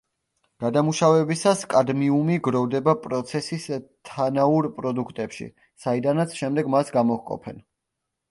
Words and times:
გადამუშავებისას 0.61 1.59
კადმიუმი 1.73 2.37
გროვდება 2.47 2.95
პროცესის 3.03 3.67
თანაურ 4.11 4.69
პროდუქტებში, 4.79 5.49
საიდანაც 5.85 6.35
შემდეგ 6.41 6.73
მას 6.77 6.91
გამოჰყოფენ. 6.99 7.61